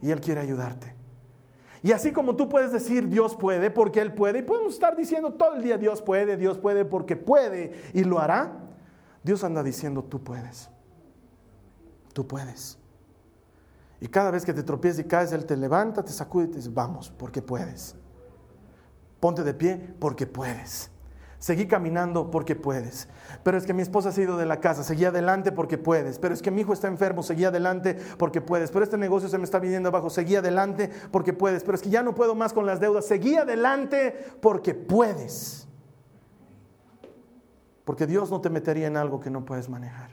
[0.00, 0.94] y Él quiere ayudarte.
[1.82, 5.32] Y así como tú puedes decir Dios puede porque Él puede, y podemos estar diciendo
[5.32, 8.60] todo el día Dios puede, Dios puede porque puede y lo hará,
[9.24, 10.70] Dios anda diciendo tú puedes.
[12.12, 12.78] Tú puedes.
[13.98, 16.56] Y cada vez que te tropiezas y caes, Él te levanta, te sacude y te
[16.58, 17.96] dice, vamos, porque puedes.
[19.22, 20.90] Ponte de pie porque puedes.
[21.38, 23.06] Seguí caminando porque puedes.
[23.44, 26.18] Pero es que mi esposa se ha ido de la casa, seguí adelante porque puedes.
[26.18, 28.72] Pero es que mi hijo está enfermo, seguí adelante porque puedes.
[28.72, 31.62] Pero este negocio se me está viniendo abajo, seguí adelante porque puedes.
[31.62, 35.68] Pero es que ya no puedo más con las deudas, seguí adelante porque puedes.
[37.84, 40.10] Porque Dios no te metería en algo que no puedes manejar.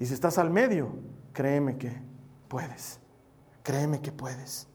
[0.00, 0.88] Y si estás al medio,
[1.34, 2.00] créeme que
[2.48, 2.98] puedes.
[3.62, 4.71] Créeme que puedes.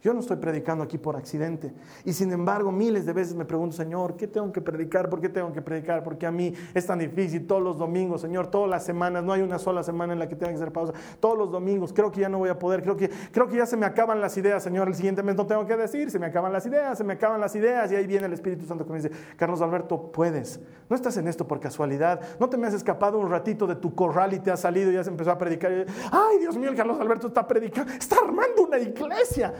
[0.00, 1.72] Yo no estoy predicando aquí por accidente.
[2.04, 5.10] Y sin embargo, miles de veces me pregunto, Señor, ¿qué tengo que predicar?
[5.10, 6.04] ¿Por qué tengo que predicar?
[6.04, 9.24] Porque a mí es tan difícil todos los domingos, Señor, todas las semanas.
[9.24, 10.92] No hay una sola semana en la que tenga que hacer pausa.
[11.18, 12.82] Todos los domingos, creo que ya no voy a poder.
[12.82, 14.86] Creo que, creo que ya se me acaban las ideas, Señor.
[14.86, 17.40] El siguiente mes no tengo que decir, se me acaban las ideas, se me acaban
[17.40, 17.90] las ideas.
[17.90, 20.60] Y ahí viene el Espíritu Santo que me dice, Carlos Alberto, puedes.
[20.88, 22.20] No estás en esto por casualidad.
[22.38, 24.94] No te me has escapado un ratito de tu corral y te has salido y
[24.94, 25.86] ya se empezó a predicar.
[26.12, 29.52] Ay, Dios mío, el Carlos Alberto está predicando, está armando una iglesia.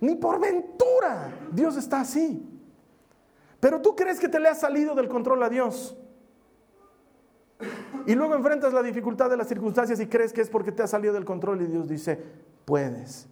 [0.00, 2.50] Ni por ventura Dios está así.
[3.60, 5.96] Pero tú crees que te le has salido del control a Dios.
[8.06, 10.90] Y luego enfrentas la dificultad de las circunstancias y crees que es porque te has
[10.90, 12.22] salido del control y Dios dice,
[12.64, 13.26] puedes,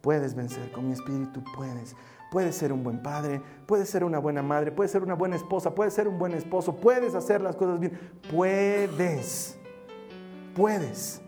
[0.00, 1.94] puedes vencer con mi espíritu, puedes.
[2.30, 5.74] Puedes ser un buen padre, puedes ser una buena madre, puedes ser una buena esposa,
[5.74, 7.96] puedes ser un buen esposo, puedes hacer las cosas bien,
[8.28, 9.56] puedes,
[10.56, 11.23] puedes.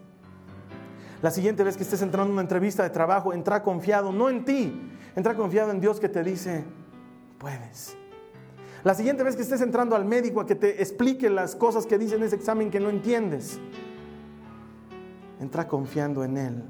[1.22, 4.44] La siguiente vez que estés entrando en una entrevista de trabajo, entra confiado, no en
[4.44, 6.64] ti, entra confiado en Dios que te dice,
[7.38, 7.96] puedes.
[8.84, 11.98] La siguiente vez que estés entrando al médico a que te explique las cosas que
[11.98, 13.58] dice en ese examen que no entiendes,
[15.40, 16.64] entra confiando en Él,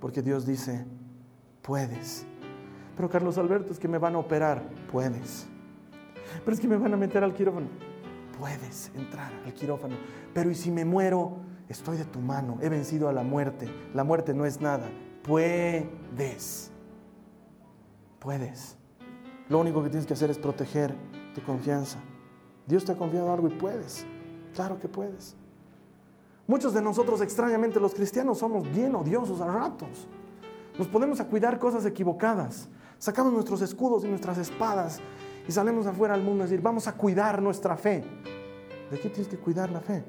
[0.00, 0.86] porque Dios dice,
[1.62, 2.24] puedes.
[2.96, 5.46] Pero Carlos Alberto, es que me van a operar, puedes.
[6.44, 7.66] Pero es que me van a meter al quirófano,
[8.38, 9.96] puedes entrar al quirófano.
[10.32, 11.47] Pero ¿y si me muero?
[11.68, 14.88] Estoy de tu mano, he vencido a la muerte, la muerte no es nada,
[15.22, 16.70] puedes,
[18.18, 18.76] puedes.
[19.48, 20.94] Lo único que tienes que hacer es proteger
[21.34, 21.98] tu confianza.
[22.66, 24.04] Dios te ha confiado algo y puedes,
[24.54, 25.36] claro que puedes.
[26.46, 30.08] Muchos de nosotros extrañamente los cristianos somos bien odiosos a ratos.
[30.78, 32.68] Nos ponemos a cuidar cosas equivocadas.
[32.98, 35.00] Sacamos nuestros escudos y nuestras espadas
[35.46, 38.02] y salimos afuera al mundo a decir, vamos a cuidar nuestra fe.
[38.90, 40.04] ¿De qué tienes que cuidar la fe?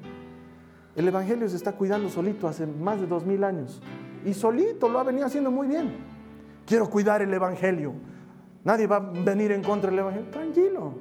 [0.96, 3.80] El Evangelio se está cuidando solito hace más de dos mil años.
[4.24, 5.96] Y solito lo ha venido haciendo muy bien.
[6.66, 7.94] Quiero cuidar el Evangelio.
[8.64, 10.30] Nadie va a venir en contra del Evangelio.
[10.30, 10.94] Tranquilo.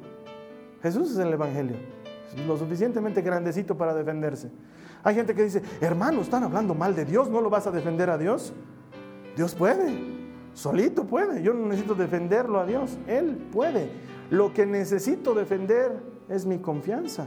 [0.82, 1.78] Jesús es el Evangelio.
[2.47, 4.52] lo suficientemente grandecito para defenderse.
[5.04, 8.10] Hay gente que dice, hermano, están hablando mal de Dios, ¿no lo vas a defender
[8.10, 8.54] a Dios?
[9.36, 10.19] Dios puede.
[10.54, 11.41] Solito puede.
[11.41, 12.97] Yo no necesito defenderlo a Dios.
[13.08, 13.89] Él puede.
[14.30, 15.97] Lo que necesito defender
[16.28, 17.25] es mi confianza.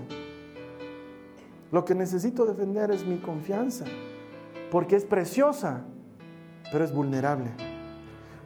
[1.72, 3.86] Lo que necesito defender es mi confianza,
[4.70, 5.80] porque es preciosa,
[6.70, 7.50] pero es vulnerable.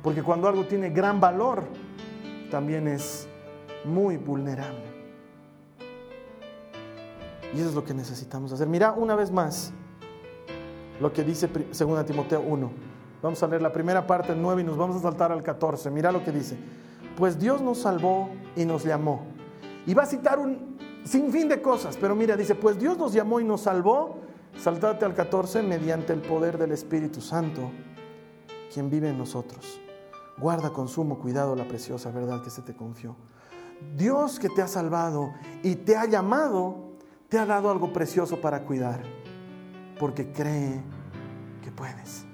[0.03, 1.65] Porque cuando algo tiene gran valor,
[2.53, 3.29] también es
[3.85, 4.85] muy vulnerable.
[7.53, 8.69] Y eso es lo que necesitamos hacer.
[8.69, 9.73] Mira una vez más
[11.01, 12.71] lo que dice 2 Timoteo 1.
[13.23, 15.91] Vamos a leer la primera parte, 9, y nos vamos a saltar al 14.
[15.91, 16.57] Mira lo que dice.
[17.17, 19.25] Pues Dios nos salvó y nos llamó.
[19.85, 20.77] Y va a citar un
[21.07, 21.97] sin fin de cosas.
[21.97, 24.19] Pero mira, dice, pues Dios nos llamó y nos salvó,
[24.59, 27.71] saltate al 14, mediante el poder del Espíritu Santo,
[28.73, 29.81] quien vive en nosotros.
[30.39, 33.17] Guarda con sumo cuidado la preciosa verdad que se te confió.
[33.97, 36.93] Dios que te ha salvado y te ha llamado,
[37.29, 39.03] te ha dado algo precioso para cuidar,
[39.99, 40.83] porque cree
[41.63, 42.25] que puedes.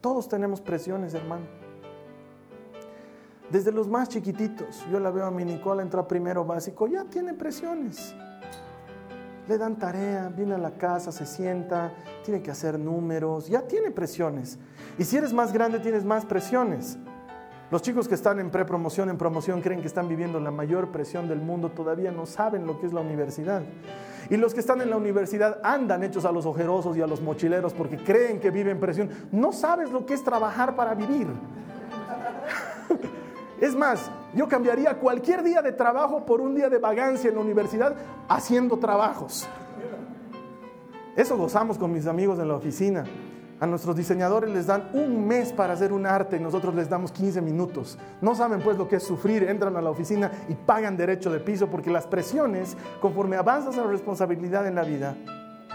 [0.00, 1.63] Todos tenemos presiones, hermano.
[3.50, 7.04] Desde los más chiquititos, yo la veo a mi Nicola, entra a primero básico, ya
[7.04, 8.14] tiene presiones.
[9.46, 11.92] Le dan tarea, viene a la casa, se sienta,
[12.24, 14.58] tiene que hacer números, ya tiene presiones.
[14.98, 16.96] Y si eres más grande, tienes más presiones.
[17.70, 21.28] Los chicos que están en prepromoción, en promoción, creen que están viviendo la mayor presión
[21.28, 23.62] del mundo, todavía no saben lo que es la universidad.
[24.30, 27.20] Y los que están en la universidad andan hechos a los ojerosos y a los
[27.20, 29.10] mochileros porque creen que viven presión.
[29.32, 31.26] No sabes lo que es trabajar para vivir.
[33.64, 37.40] Es más, yo cambiaría cualquier día de trabajo por un día de vagancia en la
[37.40, 37.96] universidad
[38.28, 39.48] haciendo trabajos.
[41.16, 43.06] Eso gozamos con mis amigos en la oficina.
[43.60, 47.10] A nuestros diseñadores les dan un mes para hacer un arte y nosotros les damos
[47.10, 47.98] 15 minutos.
[48.20, 51.40] No saben pues lo que es sufrir, entran a la oficina y pagan derecho de
[51.40, 55.16] piso porque las presiones, conforme avanzas en la responsabilidad en la vida,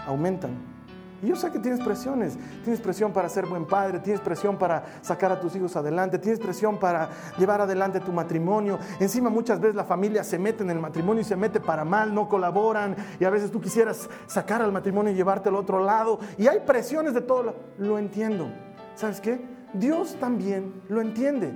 [0.06, 0.79] aumentan.
[1.22, 2.38] Y yo sé que tienes presiones.
[2.64, 6.40] Tienes presión para ser buen padre, tienes presión para sacar a tus hijos adelante, tienes
[6.40, 8.78] presión para llevar adelante tu matrimonio.
[8.98, 12.14] Encima muchas veces la familia se mete en el matrimonio y se mete para mal,
[12.14, 12.96] no colaboran.
[13.18, 16.18] Y a veces tú quisieras sacar al matrimonio y llevarte al otro lado.
[16.38, 17.54] Y hay presiones de todo.
[17.78, 18.50] Lo entiendo.
[18.94, 19.40] ¿Sabes qué?
[19.72, 21.52] Dios también lo entiende.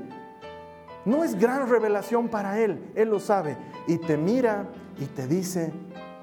[1.04, 2.90] No es gran revelación para Él.
[2.94, 3.56] Él lo sabe.
[3.86, 4.66] Y te mira
[4.98, 5.72] y te dice,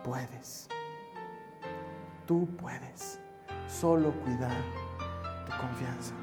[0.03, 0.67] puedes.
[2.25, 3.20] Tú puedes.
[3.81, 4.47] Solo cuida
[5.43, 6.13] tu confianza.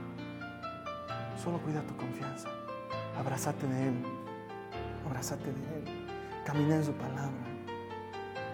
[1.43, 2.49] Solo cuida tu confianza.
[3.19, 3.95] Abrázate de Él.
[5.05, 6.07] Abrázate de Él.
[6.45, 7.33] Camina en su palabra.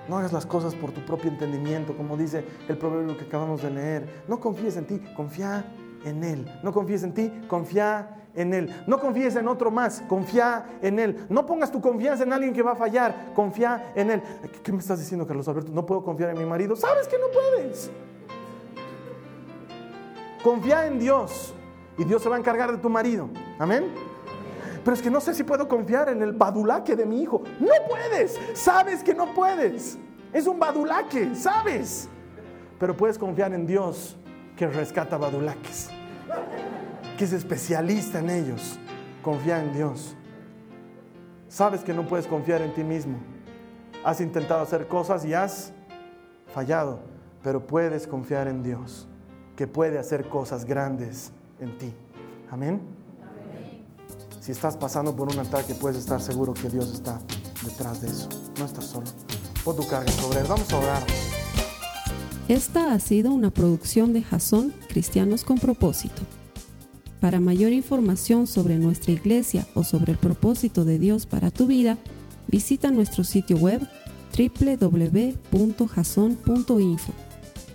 [0.09, 3.73] No hagas las cosas por tu propio entendimiento, como dice el proverbio que acabamos de
[3.73, 4.25] leer.
[4.27, 5.67] No confíes en ti, confía
[6.03, 6.51] en Él.
[6.63, 8.75] No confíes en ti, confía en Él.
[8.87, 11.27] No confíes en otro más, confía en Él.
[11.29, 14.23] No pongas tu confianza en alguien que va a fallar, confía en Él.
[14.63, 15.71] ¿Qué me estás diciendo, Carlos Alberto?
[15.73, 16.75] No puedo confiar en mi marido.
[16.75, 17.91] Sabes que no puedes.
[20.45, 21.55] Confía en Dios
[21.97, 23.31] y Dios se va a encargar de tu marido.
[23.59, 23.87] Amén.
[24.85, 27.43] Pero es que no sé si puedo confiar en el badulaque de mi hijo.
[27.59, 28.39] No puedes.
[28.53, 29.97] Sabes que no puedes.
[30.35, 32.11] Es un badulaque, sabes.
[32.79, 34.19] Pero puedes confiar en Dios
[34.55, 35.89] que rescata badulaques.
[37.17, 38.79] Que es especialista en ellos.
[39.23, 40.15] Confía en Dios.
[41.49, 43.17] Sabes que no puedes confiar en ti mismo.
[44.05, 45.73] Has intentado hacer cosas y has
[46.53, 47.01] fallado.
[47.43, 49.09] Pero puedes confiar en Dios
[49.57, 51.31] que puede hacer cosas grandes
[51.61, 51.93] en ti.
[52.51, 52.81] Amén.
[54.41, 57.21] Si estás pasando por un ataque, puedes estar seguro que Dios está
[57.65, 58.29] detrás de eso.
[58.59, 59.07] No estás solo.
[59.65, 60.47] Pon tu carga sobre él.
[60.49, 61.03] Vamos a orar.
[62.49, 66.21] Esta ha sido una producción de Jason Cristianos con Propósito.
[67.21, 71.97] Para mayor información sobre nuestra iglesia o sobre el propósito de Dios para tu vida,
[72.49, 73.81] visita nuestro sitio web
[74.37, 75.55] www.jason.info.